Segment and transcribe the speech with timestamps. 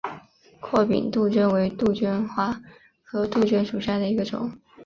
[0.59, 2.59] 阔柄杜鹃为杜鹃花
[3.03, 4.51] 科杜鹃属下的一个种。